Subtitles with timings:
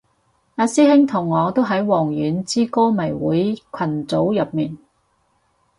[0.55, 4.75] 阿師兄同我都喺王菀之歌迷會群組入面